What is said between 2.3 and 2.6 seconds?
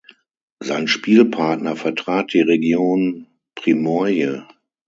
die